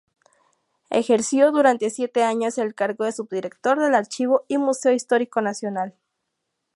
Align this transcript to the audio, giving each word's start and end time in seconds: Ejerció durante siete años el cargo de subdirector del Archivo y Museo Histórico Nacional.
Ejerció 0.89 1.51
durante 1.51 1.91
siete 1.91 2.23
años 2.23 2.57
el 2.57 2.73
cargo 2.73 3.05
de 3.05 3.11
subdirector 3.11 3.79
del 3.79 3.93
Archivo 3.93 4.45
y 4.47 4.57
Museo 4.57 4.93
Histórico 4.93 5.41
Nacional. 5.41 5.93